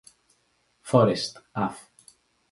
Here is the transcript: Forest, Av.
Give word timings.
Forest, 0.81 1.37
Av. 1.51 1.77